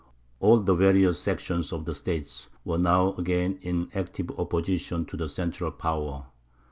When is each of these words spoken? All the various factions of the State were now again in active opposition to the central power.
All 0.39 0.59
the 0.59 0.73
various 0.73 1.23
factions 1.23 1.71
of 1.71 1.85
the 1.85 1.93
State 1.93 2.47
were 2.65 2.79
now 2.79 3.13
again 3.19 3.59
in 3.61 3.91
active 3.93 4.31
opposition 4.31 5.05
to 5.05 5.15
the 5.15 5.29
central 5.29 5.69
power. 5.69 6.25